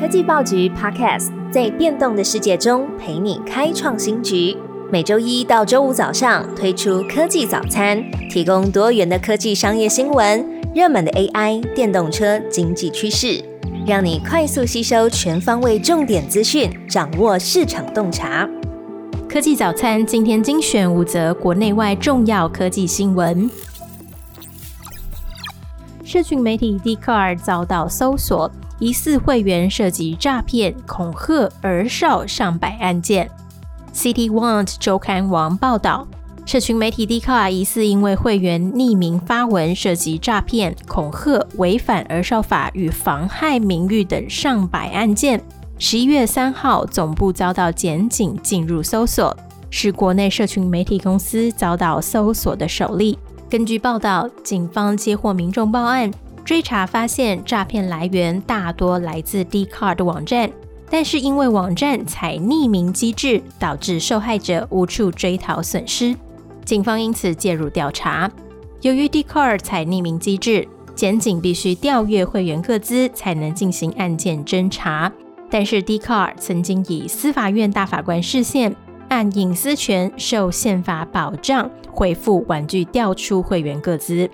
[0.00, 4.56] 科技报局 Podcast 在变动的世界中陪你开创新局。
[4.90, 13.44] 每周一到周五早上推出科技早餐，提供多元的科技商业新闻、热门的 AI、电动车经济趋势，
[13.86, 18.48] 让你快速吸收全方位重点资讯，掌握市场洞察。
[19.28, 23.50] 科技早餐今天精选五则国内外重要科技新闻。
[26.02, 28.50] 社群媒体 d c a r 遭到搜索。
[28.80, 33.30] 疑似会员涉及诈骗、恐吓儿少上百案件。
[33.94, 36.08] City Want 周刊网报道，
[36.46, 45.40] 社群媒体 d 卡疑似因为会员匿名发文涉及诈骗、恐吓、违反儿少法与妨害名誉等上百案件。
[45.78, 49.36] 十一月三号，总部遭到检警进入搜索，
[49.68, 53.18] 是国内社群媒体公司遭到搜索的首例。
[53.50, 56.10] 根据报道，警方接获民众报案。
[56.44, 60.50] 追查发现，诈骗来源大多来自 d c a r 的网站，
[60.90, 66.16] 但是因为网站采匿名机制，导致受害者无处追讨损失。
[66.64, 68.30] 警方因此介入调查。
[68.80, 75.12] 由于 Dcard 采匿名机制，检警必须调阅会员个资才能进行案件侦查。
[75.48, 78.74] 但是 Dcard 曾经以司法院大法官视线，
[79.08, 84.30] 按隐私权受宪法保障，回复婉拒调出会员个资。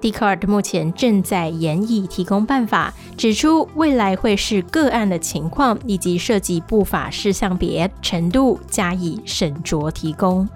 [0.00, 10.48] ，Decard 目前正在研议提供办法，指出未来会视个案的情况以及涉及不法事项别程度加以审酌提供。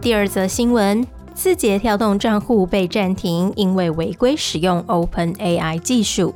[0.00, 6.34] 第二则新闻：字节跳动账户被暂停，因为违规使用 Open AI 技术。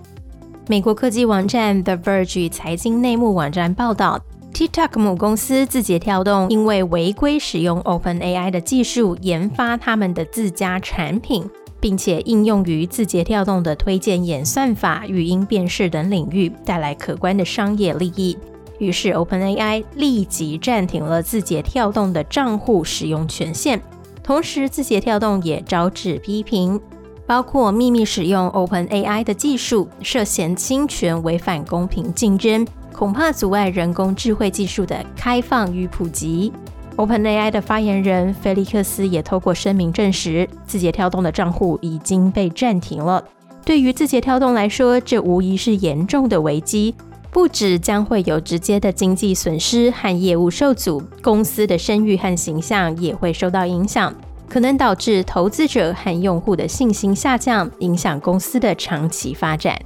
[0.66, 4.20] 美国科技网站 The Verge 财经内幕网站报道。
[4.54, 18.38] TikTok 母公司字节跳动因为违规使用 OpenAI 的技术研发他们的自家产品，并且应用于字节跳动的推荐演算法、语音辨识等领域，带来可观的商业利益。
[18.78, 23.82] 于是 OpenAI 立即暂停了字节跳动的账户使用权限。
[24.22, 26.80] 同时，字节跳动也招致批评，
[27.26, 32.64] 包括秘密使用 OpenAI 的技术，涉嫌侵权，违反公平竞争。
[32.94, 36.52] 恐怕阻碍人工智慧技术的开放与普及。
[36.96, 43.24] OpenAI 的发言人菲利克斯也透过声明证实，字节跳动的账户已经被暂停了。
[43.64, 46.94] 对于字节跳动来说，这无疑是严重的危机，
[47.32, 54.14] 不止将会有直接的经济损失和业务受阻，公司的声誉和形象也会受到影响，
[54.48, 59.76] 可能导致投资者和用户的信心下降，影响公司的长期发展。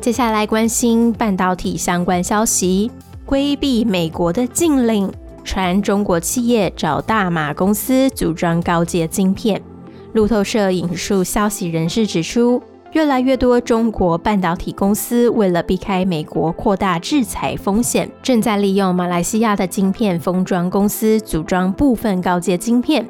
[0.00, 2.90] 接下来关心半导体相关消息，
[3.26, 5.10] 规避美国的禁令，
[5.42, 9.60] 传中国企业找大马公司组装高阶晶片。
[10.12, 23.06] 路透社引述消息人士指出，越来越多中国半导体公司为了避开美国扩大制裁风险，正在利用马来西亚的晶片封装公司组装部分高阶晶片。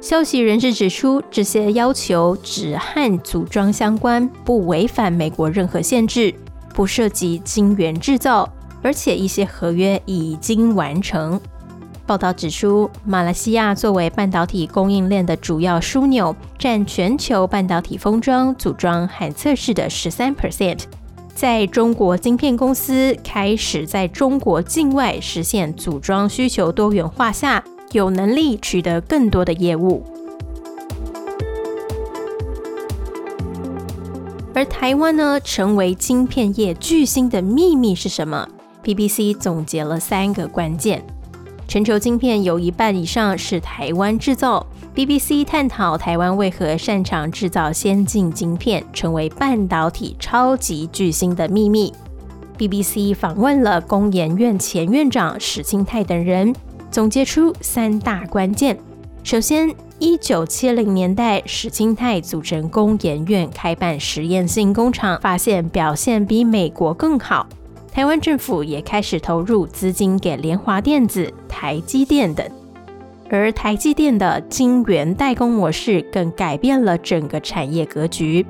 [0.00, 6.32] 消息人士指出，这些要求只和组装相关，不违反美国任何限制，
[6.72, 8.48] 不涉及晶圆制造，
[8.80, 11.40] 而且一些合约已经完成。
[12.06, 20.84] 报道指出，马来西亚作为半导体供应链的主要枢纽，占全球半导体封装、组装和测试的十三 percent。
[21.34, 27.62] 在中国晶片公司开始在中国境外实现组装需求多元化下。
[27.92, 30.04] 有能力取得更多的业务，
[34.54, 38.46] 而台湾呢，成为晶片业巨星的秘密是什么
[38.84, 41.02] ？BBC 总结了三个关键：
[41.66, 44.66] 全球晶片有一半以上是台湾制造。
[44.94, 51.94] BBC 探讨台湾为何擅长制造先进晶片，成为半导体超级巨星的秘密。
[52.58, 56.52] BBC 访问了工研院前院长史清泰等人。
[56.90, 58.76] 总结出三大关键。
[59.22, 67.46] 首先，一九七零年代，史清泰组成工研院，开办实验性工厂，发现表现比美国更好。
[67.92, 72.46] 台湾政府也开始投入资金给联华电子、台积电等。
[73.28, 78.46] 而台积电的晶圆代工模式更改变了整个产业格局。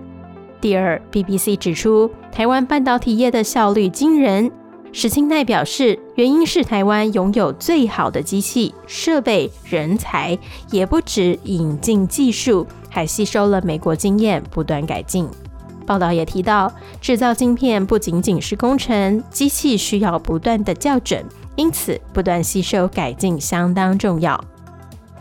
[0.60, 4.52] 第二，BBC 指出，台湾半导体业的效率惊人。
[5.00, 10.36] 史清泰表示，原因是台湾拥有最好的机器设备、人才，
[10.72, 15.28] 也不止引进技术，还吸收了美国经验，不断改进。
[15.86, 21.24] 报道也提到，制造晶片不仅仅是工程，机器需要不断的校准，
[21.54, 24.44] 因此不断吸收改进相当重要。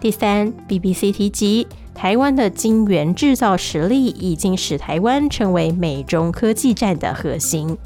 [0.01, 7.77] 第三，BBC 提及台湾的晶圆制造实力已经使台湾成为美中科技战的核心。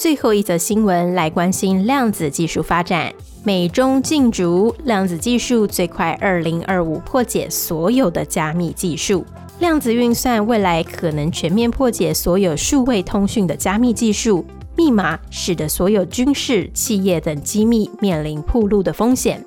[0.00, 3.12] 最后一则新闻来关心量子技术发展，
[3.44, 9.22] 美中竞逐量子技术最快二零二五破解所有的加密技术。
[9.58, 14.42] 量子运算未来可能全面破解所有数位通讯的加密技术
[14.74, 19.44] 密码，使得所有军事、企业等机密面临暴露的风险。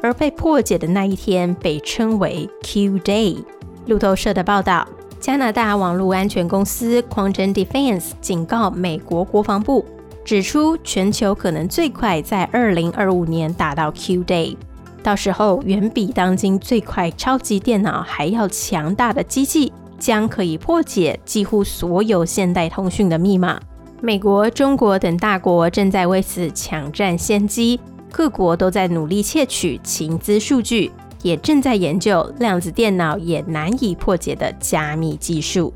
[0.00, 3.36] 而被破解的那一天被称为 Q Day。
[3.84, 4.88] 路透社的报道。
[5.20, 9.84] 加拿大网络安全公司 Quantum Defense 警告美国国防部，
[10.24, 14.56] 指出全球可能最快在二零二五年达到 Q Day，
[15.02, 23.60] 到时候远比当今最快超级电脑还要强大的机器，将可以破解几乎所有现代通讯的密码。
[24.00, 27.78] 美国、中国等大国正在为此抢占先机，
[28.10, 30.90] 各国都在努力窃取情资数据。
[31.22, 35.72] 也正在研究量子电脑也难以破解的加密技术。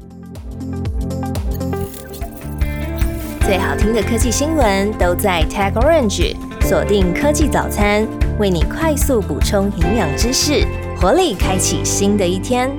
[3.40, 8.06] 最好听的科技新闻都在 Tag Orange，锁定科技早餐，
[8.38, 10.66] 为你快速补充营养知识，
[10.98, 12.70] 活力开启新的一天。